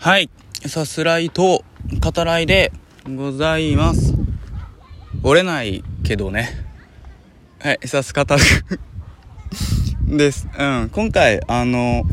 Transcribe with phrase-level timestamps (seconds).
[0.00, 0.30] はい。
[0.64, 1.64] さすらいと
[2.00, 2.70] 語らいで
[3.16, 4.14] ございます。
[5.24, 6.50] 折れないけどね。
[7.58, 7.80] はい。
[7.88, 8.36] さす方
[10.06, 10.48] です。
[10.56, 10.90] うん。
[10.90, 12.04] 今回、あの、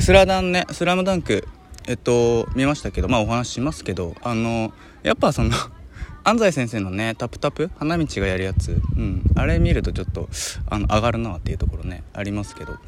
[0.00, 1.46] スラダンね、スラムダンク、
[1.86, 4.72] えっと、見ましたけど、まあお話ししますけど、あの、
[5.04, 5.52] やっぱその、
[6.24, 9.22] 安西先生のね、タプタプ花道がやるやつ、うん。
[9.36, 10.28] あれ見るとちょっと、
[10.68, 12.78] あの、上がるなっていうところね、ありますけど。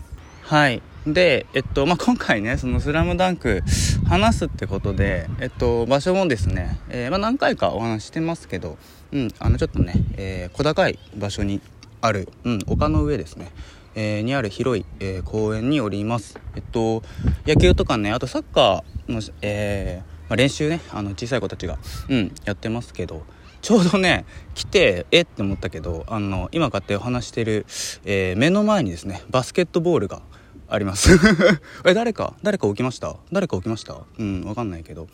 [0.51, 0.83] はい。
[1.07, 3.63] で、えっと、まあ、今回ね、そのスラムダンク
[4.09, 8.77] 話すってことで、えっと、場所もですね、えーまあ、何回かお話してますけど、
[9.13, 11.61] うん、あの、ちょっとね、えー小高い場所に
[12.01, 13.53] ある、うん、丘の上ですね、
[13.95, 16.37] えーにある広い、え公園におります。
[16.57, 17.05] えっと、
[17.47, 23.23] 野球とかね、あとサッカーの、えまあ、練習ね、あの、小さい子たちが、うん、やってますけど、
[23.63, 24.25] ちょうどね
[24.55, 27.67] 来てえって思ったけどあの今こうやってお話してる、
[28.05, 30.23] えー目の前にですねバスケットボールが
[30.71, 31.19] あります。
[31.85, 33.17] え誰か誰か起きました？
[33.33, 33.99] 誰か起きました？
[34.19, 35.09] うんわかんないけど。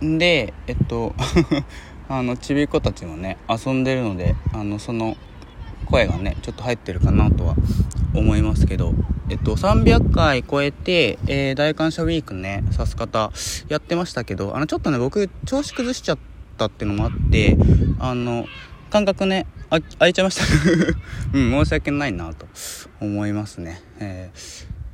[0.00, 0.18] うん。
[0.18, 1.14] でえっと
[2.08, 5.16] あのちびっ子たちもね遊んでるのであのその
[5.86, 7.54] 声がねちょっと入ってるかなとは
[8.14, 8.92] 思いますけど。
[9.28, 13.32] えっと300回超えて、えー大感謝ウィークねさす方
[13.68, 16.18] やってましたけどあのちょっとね僕調子崩しちゃっ
[16.56, 17.56] たっていうのもあって
[17.98, 18.46] あの
[18.88, 20.44] 感覚ねあ空いちゃいました。
[21.34, 22.46] うん申し訳ないなと。
[23.00, 23.80] 思いますね。
[23.98, 24.30] え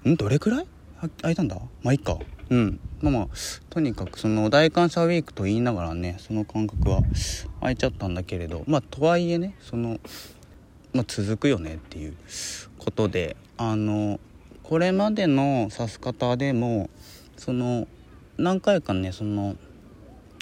[0.04, 0.16] ーん？
[0.16, 0.66] どれくらい？
[1.00, 1.56] あ空いたんだ？
[1.82, 2.18] まあいいか。
[2.50, 2.80] うん。
[3.00, 3.28] まあまあ
[3.70, 7.02] とにかくその大感謝ウィークと言いながらねその感覚は
[7.60, 8.64] 空いちゃったんだけれど。
[8.66, 10.00] まあとはいえねその
[10.94, 12.14] まあ、続くよねっていう
[12.78, 14.20] ことであの
[14.62, 16.90] これまでの指す方でも
[17.38, 17.88] その
[18.36, 19.56] 何回かねその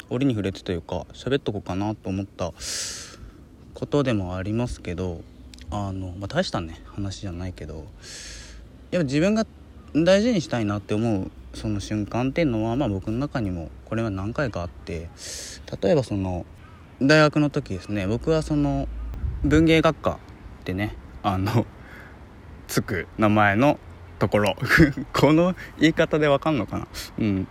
[0.09, 2.53] 折に触れてというか喋っとこうかなと思った
[3.75, 5.21] ことでもありますけど
[5.71, 7.87] あの、まあ、大したね話じゃないけど
[8.91, 9.47] やっぱ自分が
[9.95, 15.09] 大事にしたいなって思うその瞬間っていうのは、まあ、僕の中にもこれは何回かあって
[15.83, 16.47] 例えばその
[17.03, 18.89] 大学の時ですね僕はその
[19.43, 20.13] 文芸学科
[20.61, 21.67] ってねあの
[22.69, 23.79] つく名前の
[24.21, 24.55] ところ
[25.13, 26.87] この言い方でわかんのかな？
[27.19, 27.49] うん。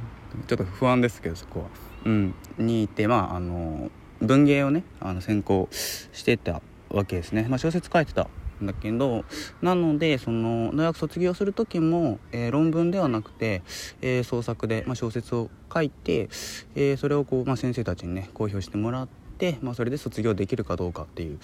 [0.47, 1.66] ちょっと不安ですけどそこは。
[2.06, 2.35] うん。
[2.58, 3.90] にいてまああの
[4.22, 8.28] 文芸をねあの専攻してたわけですね、まあ、小説書いてた
[8.63, 9.24] んだけど
[9.62, 13.62] なのでその大学卒業する時も、えー論文ではなくて、
[14.02, 16.29] えー創作で、まあ、小説を書いて、
[16.75, 21.40] えーそれをこう、まあ、先生たちにね公表してもらって、まあ、それで卒業できるかどうかっていう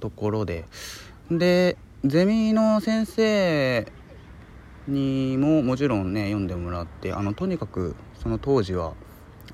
[0.00, 0.64] ところで。
[1.30, 3.86] でゼミの先生
[4.88, 8.94] にももちろんね読んでもらってあのとにかくその当時は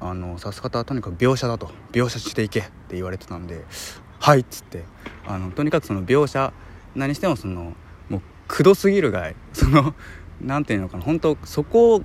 [0.00, 1.70] あの指す方はとにかく描写だと。
[1.92, 3.64] 描写していけって言われてたんで
[4.20, 4.84] 「はい」っつって。
[5.26, 6.52] あのとにかくその描写
[6.94, 7.74] 何してもその
[8.08, 9.94] もうくどすぎるがいその
[10.40, 12.02] なんていうのかな本当そこを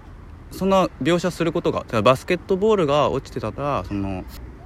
[0.52, 4.25] その描写することがバスケットボールが落ちてたらその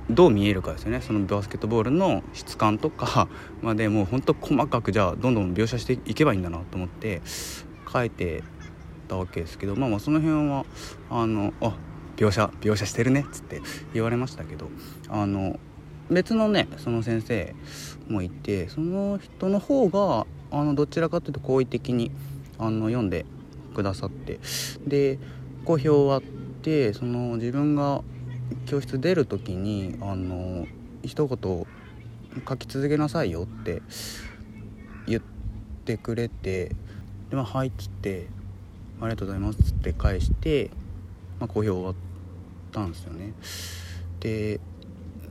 [0.09, 1.01] どう見えるかですよね。
[1.01, 3.27] そのバスケットボールの質感とか
[3.61, 7.21] までもうほんと細かくじゃあどんどん描写していけばいいんだなと思って
[7.91, 8.43] 書いて
[9.07, 10.65] たわけですけどまあまあその辺は
[11.09, 11.75] あのあ
[12.17, 13.61] 描写描写してるねっつって
[13.93, 14.69] 言われましたけど
[15.09, 15.59] あの
[16.09, 17.55] 別のねその先生
[18.09, 22.11] もいてその人の方があのどちらかというと好意的に
[22.57, 23.25] あの読んで
[23.75, 24.39] くださって
[24.85, 25.19] で
[25.65, 26.21] 公表終わっ
[26.61, 28.01] てその自分が
[28.65, 30.65] 教室出る時にあの
[31.03, 31.65] 一言
[32.47, 33.81] 書き続けなさいよって
[35.07, 35.21] 言っ
[35.85, 36.71] てくれて
[37.29, 38.27] で、はいっつって
[39.01, 40.71] ありがとうございますっつって返して、
[41.39, 42.06] まあ、公表終わって
[42.77, 43.33] たんですよね。
[44.19, 44.59] で、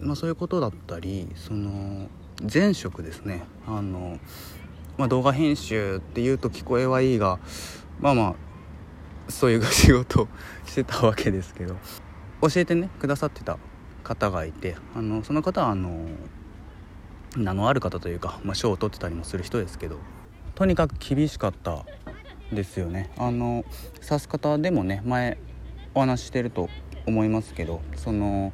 [0.00, 2.08] まあ、そういうことだったりその
[2.52, 3.44] 前職ですね。
[3.66, 4.18] あの、
[4.98, 7.38] まあ、動画編集っていうと聞こえはいいが
[8.00, 8.34] まあまあ
[9.28, 10.28] そういう仕事を
[10.66, 11.76] してたわけですけど
[12.42, 13.58] 教えてねくださってた
[14.04, 16.06] 方がいてあのその方はあの
[17.36, 19.98] 名のある方というか、まあ、賞を取ってたりもする人ですけど
[20.54, 21.84] とにかく厳しかった
[22.52, 23.10] ですよね。
[23.18, 23.64] あの
[24.02, 25.38] 指す方でもね前
[25.94, 26.68] お話ししてると
[27.06, 28.52] 思いますけどその、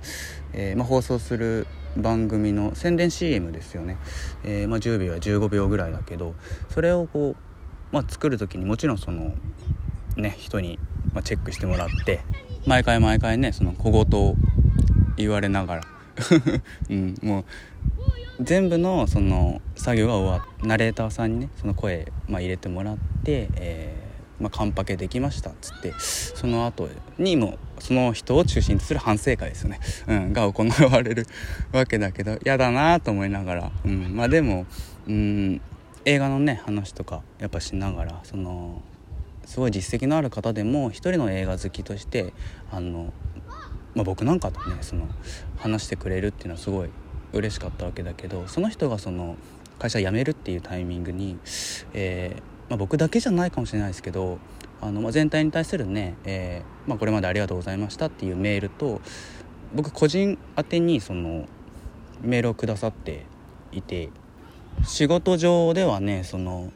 [0.52, 1.66] えーまあ、放送する
[1.96, 3.98] 番組の宣伝 CM ですよね、
[4.44, 6.34] えーまあ、10秒や15秒ぐらいだけど
[6.70, 9.34] それをこう、まあ、作る時にもちろんその
[10.16, 10.78] ね人に、
[11.12, 12.20] ま、チェックしてもらって
[12.66, 14.36] 毎回毎回ねその小言を
[15.16, 15.82] 言われながら、
[16.88, 17.44] うん、もう
[18.40, 26.88] 全部のその作業が終わっナレーターさんにねその声、まあ、入れてもらって、えーまあ、カンパケできましたっつってその後
[27.18, 31.26] にもその人を中心とする反省会ですよね、うん、が行われる
[31.72, 34.66] わけだけど嫌だなと思いながら、うん、まあでも、
[35.08, 35.60] うん、
[36.04, 38.82] 映画のね話とかやっぱしながらその
[39.44, 42.32] すごい実績のある方でも一人の映画好きとして
[42.70, 43.12] あの
[43.94, 45.06] まあ、僕なんかとねその
[45.58, 46.88] 話してくれるっていうのはすごい
[47.34, 49.36] 嬉しかったわけだけどその人がその
[49.78, 51.36] 会社辞めるっていうタイミングに、
[51.92, 52.40] えー、
[52.70, 54.38] まあ、僕だけじゃないかもしれないですけど
[54.82, 59.00] あの、ま、全体に対するね、えー、まあ、これまでありがとうございましたっていうメールと
[59.74, 61.46] 僕個人宛てにその
[62.20, 63.24] メールをくださって
[63.70, 64.10] いて
[64.84, 66.72] 仕事上ではねその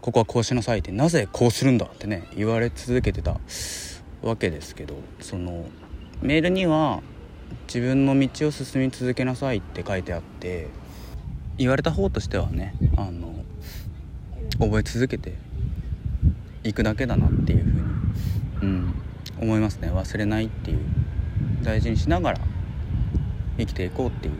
[0.00, 3.38] ここはこうしなさいってなぜこうするんだってね言われ続けてた
[4.22, 5.66] わけですけどその
[6.22, 7.02] メールには
[7.66, 10.68] 自分の道を進み続けなさいって書いてあって
[11.56, 13.34] 言われた方としてはねあの
[14.58, 15.34] 覚え続けて
[16.64, 17.80] いくだけだなっていうふうに、
[18.62, 18.94] うん、
[19.40, 19.90] 思いますね。
[19.90, 20.78] 忘れないっていう
[21.62, 22.40] 大事にしながら
[23.58, 24.34] 生きていこうっていう。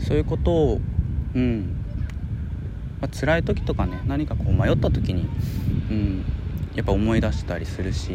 [0.00, 0.80] そういうことを
[1.34, 1.76] うん
[3.00, 5.28] まあ、辛い時とかね何かこう迷った時に、
[5.90, 6.24] うん、
[6.74, 8.12] やっぱ思い出したりするし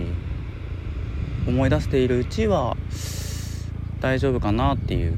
[1.45, 2.77] 思い出しているうちは
[3.99, 5.13] 大丈夫かなっていう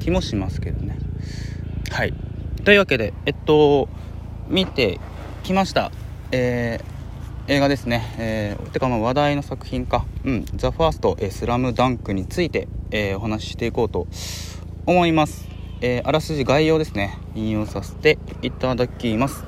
[0.00, 0.98] 気もしますけどね。
[1.90, 2.14] はい。
[2.64, 3.88] というわけでえっと
[4.48, 4.98] 見て
[5.40, 5.90] きました。
[6.32, 14.06] えー、映画ですね、えー、てかまあ話題の作品か「うん、ザ・ファースト、えー、スラムダンクについて、えー、お話ししていこうと
[14.86, 15.48] 思います。
[15.80, 17.18] えー、あらすじ概要ですね。
[17.34, 19.44] 引用させていただきます。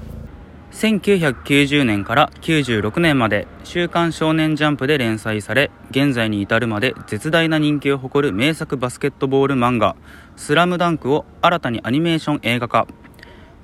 [0.72, 9.96] 1990年から96年まで「週刊少年ジャンプ」で連載され現在に至るまで絶大な人気を誇る名作バスケットボール漫画
[10.34, 12.86] 「スラムダンクを新たにアニメーション映画化。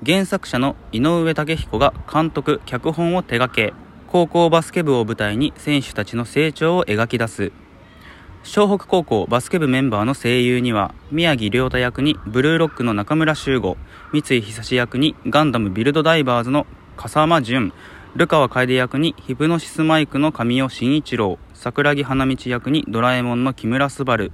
[0.05, 3.73] 原作者の井上武彦が監督脚本を手掛け
[4.07, 7.51] 高校バスケ部を舞台に選手たちの成長を描き出す。
[8.45, 13.75] 湘北高校バスケ部メンバーの声優には宮城亮太役にブルーロックの中村修吾
[14.13, 17.73] 三井久志役にガンダムビルドダイバーズの笠間淳
[18.15, 24.31] ルカワ楓役にヒプノシスマイクの神尾慎一郎桜木花道役にドラえもんの木村昴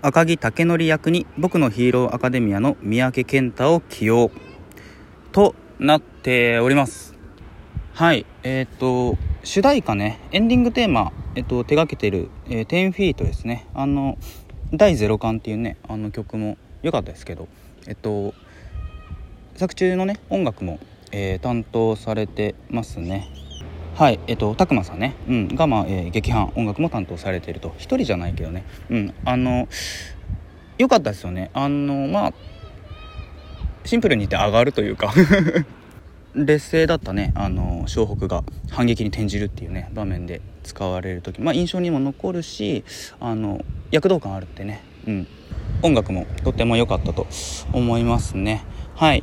[0.00, 4.30] 赤木武則役に僕のヒーローアカデミアの三宅健太を起用。
[5.34, 7.12] となっております。
[7.92, 8.24] はい。
[8.44, 10.20] えっ、と主題歌ね。
[10.30, 13.66] エンディングテーマえっと、手がけてる、えー、10フィートですね。
[13.74, 14.16] あの
[14.72, 17.48] 第0巻っていうねあの曲も良かったですけど。
[17.88, 18.32] えっと
[19.56, 20.78] 作中のね音楽も、
[21.10, 23.28] えー、担当されてますね。
[23.96, 24.20] はい。
[24.28, 27.74] えっと拓磨さんね、うん、が、まあえー、劇伴音楽も担当されてると。
[27.76, 28.64] 一人じゃないけどね。
[28.88, 29.14] うん。
[29.24, 29.66] あの
[30.78, 31.50] 良かったですよね。
[31.54, 32.34] あのまあ
[33.84, 35.12] シンプルに言って上がるというか。
[36.34, 37.32] 劣勢だったね。
[37.36, 38.42] あの湘北が。
[38.70, 42.84] 反撃に転じるっていうね場面で使われる時、まあ、印象にも残るし
[43.20, 45.26] あの躍動感あるってね、うん、
[45.82, 47.28] 音楽もとっても良かったと
[47.72, 48.64] 思いますね。
[48.96, 49.22] はい。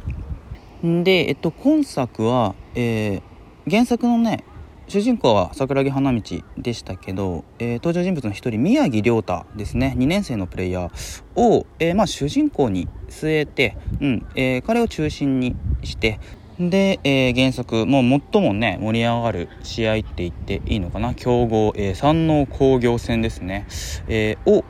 [0.83, 3.21] で、えっと、今作は、えー、
[3.69, 4.45] 原作のね
[4.91, 6.21] 主人公は桜木花道
[6.57, 9.95] でしたけど、えー、登場人物の一人宮城亮太ですね。
[9.97, 16.19] 2年生のプレイヤーを、えー、まあ、主人公に据えて、うんえー、彼を中心にして
[16.59, 23.67] で、えー、原作、もう最もね、盛り上がる試合って言っていいのかな、強豪、えー、山王工業戦ですね、
[24.09, 24.65] えー、を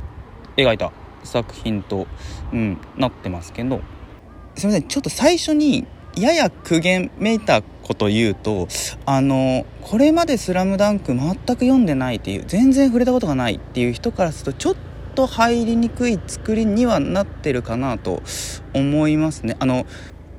[0.56, 0.92] 描いた
[1.24, 2.06] 作品と、
[2.54, 3.82] うん、なってますけど、
[4.56, 8.68] すいません、ちょっと最初に、やや苦言めいたこと言うと、
[9.06, 14.76] あの、これまでスラムダンク全く読んでないっていう、全然触れたことがないっていう人からすると、ちょっ
[15.16, 18.22] と入りにくい作りにはなってるかなと
[18.74, 19.58] 思いますね。
[19.60, 19.86] あの、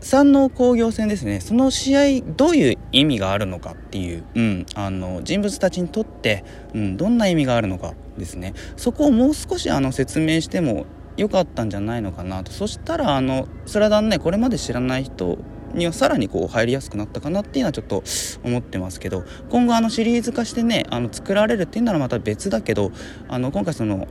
[0.01, 1.41] 山王工業戦ですね。
[1.41, 6.45] その試合どういう意味があるのかっていう、うん、あの人物たちにとって、
[6.75, 8.55] うん、どんな意味があるのかですね。
[8.77, 12.51] そこをもう少しあの説明してもよかったんじゃないのかなと。
[12.51, 15.39] そしたらあのスラダンねこれまで知らない人
[15.75, 18.03] にはさらにこう入りやすくなったかなっていうのはちょっと
[18.45, 22.93] 思ってますけど今後あのシリーズ化してねあの作られるっていうならまた別だけど
[23.29, 24.07] あの今回その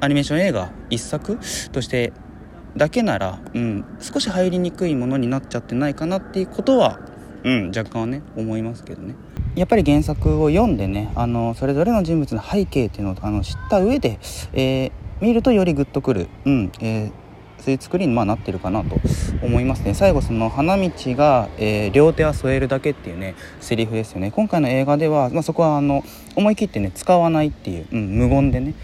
[0.00, 1.38] アニメーション映画1作
[1.72, 2.12] として
[2.76, 7.00] だけなら、うん、少し入りにくいものになっちゃってないかなっていうことは、
[7.44, 9.14] うん、若干はね思いますけどね。
[9.54, 14.18] やっぱり原作を読んでねあのそれぞれの人物の背景っていうのをあの知った上で、
[14.52, 17.12] えー、見るとよりグッとくる、うんえー、
[17.64, 18.96] そういう作りにまあなってるかなと
[19.42, 19.94] 思いますね。
[19.94, 24.30] 最後その花道が、えー、両手は添えるだけっていうねセリフですよね。
[24.30, 26.04] 今回の映画では、まあ、そこはあの
[26.36, 28.74] 思い切ってね使わないっていう、うん、無言でね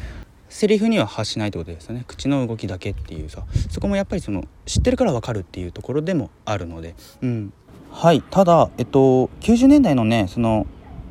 [0.49, 2.05] セリフには発しないってことですよね。
[2.07, 3.43] 口の動きだけっていうさ。
[3.69, 6.95] そこもやっぱりその知ってるから分かるっていうところでもあるので。
[7.21, 7.53] うん。
[7.91, 8.23] はい。
[8.31, 10.67] ただえっと90年代のねその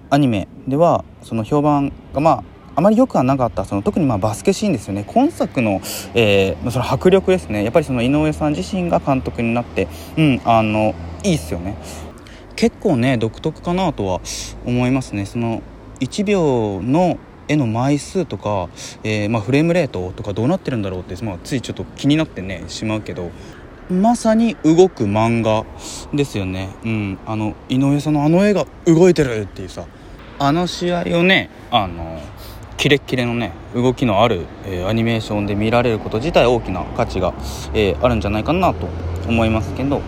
[0.10, 2.44] アニメではその評判がまあ
[2.79, 5.03] あまり良くはなかったその特にまあバスケシーンですよね。
[5.05, 5.81] 今作の,、
[6.13, 7.65] えー、その迫力ですね。
[7.65, 10.95] やっぱりその井上さん自身が監督になってうんあの
[11.25, 11.75] いいっすよね。
[12.55, 14.21] 結構ね独特かなとは
[14.65, 15.25] 思いますね。
[15.25, 15.62] その
[16.00, 17.17] 1秒の
[17.50, 18.69] 絵の枚数とか、
[19.03, 23.31] えー、まあ、フレームレートとかどうなってるんだろうって、まあ、ついちょっと気になってねしまうけど
[23.89, 25.65] まさに動く漫画
[26.13, 26.69] ですよね。
[26.86, 29.86] うんあの井上さんのあの絵が動いてるっていうさ
[30.38, 32.21] あの試合をねあの
[32.79, 37.33] キレッキレのね動きのある、えー、アニメーションで見られること自体大きな価値が、
[37.74, 38.88] えー、あるんじゃないかなと
[39.27, 40.01] 思いますけど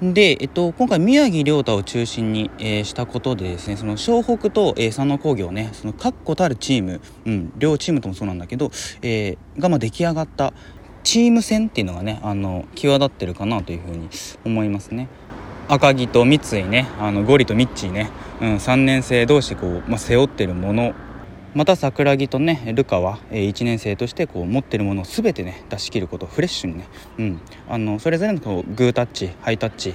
[0.00, 8.70] で、えっと、今回宮城亮太を中心に、えー、したことでですねその湘北と、えー、佐野工業ねその確固たるチーム、うん、両チームともそうなんだけど、
[9.02, 10.54] えー、がまあ出来上がった
[11.02, 14.08] チーム戦っていうのがねあの際立ってるかなというふうに
[14.44, 15.08] 思いますね。
[15.66, 20.94] 赤城と三井ねあのゴリとミッチーね、うん、3年生同士こう、まあ、背負ってるもの
[21.54, 29.94] また桜木とねルカは、え、1年生としてこう持ってるものを全てね出し切ることフレッシュにね、うん、あのそれぞれのこうグータッチハイタッチ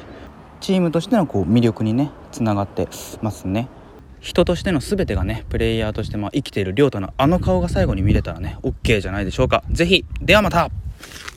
[0.61, 2.87] チームとしてのこう魅力にねつながって
[3.21, 3.67] ますね。
[4.19, 9.63] 人としての全てがねプレイヤーとしてまあ生きている亮太のあの顔が最後に見れたらね OK じゃないでしょうか。
[9.71, 10.69] 是非ではまた。